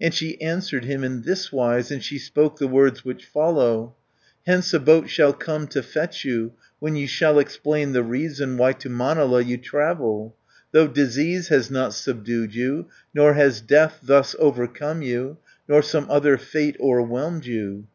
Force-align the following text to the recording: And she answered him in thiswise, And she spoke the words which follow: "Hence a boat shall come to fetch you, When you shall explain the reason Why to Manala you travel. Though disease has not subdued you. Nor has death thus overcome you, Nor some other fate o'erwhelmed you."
And 0.00 0.12
she 0.12 0.40
answered 0.40 0.86
him 0.86 1.04
in 1.04 1.22
thiswise, 1.22 1.92
And 1.92 2.02
she 2.02 2.18
spoke 2.18 2.58
the 2.58 2.66
words 2.66 3.04
which 3.04 3.24
follow: 3.24 3.94
"Hence 4.44 4.74
a 4.74 4.80
boat 4.80 5.08
shall 5.08 5.32
come 5.32 5.68
to 5.68 5.84
fetch 5.84 6.24
you, 6.24 6.52
When 6.80 6.96
you 6.96 7.06
shall 7.06 7.38
explain 7.38 7.92
the 7.92 8.02
reason 8.02 8.56
Why 8.56 8.72
to 8.72 8.88
Manala 8.88 9.40
you 9.40 9.56
travel. 9.56 10.34
Though 10.72 10.88
disease 10.88 11.46
has 11.50 11.70
not 11.70 11.94
subdued 11.94 12.56
you. 12.56 12.88
Nor 13.14 13.34
has 13.34 13.60
death 13.60 14.00
thus 14.02 14.34
overcome 14.40 15.00
you, 15.00 15.36
Nor 15.68 15.82
some 15.82 16.10
other 16.10 16.36
fate 16.38 16.76
o'erwhelmed 16.80 17.46
you." 17.46 17.86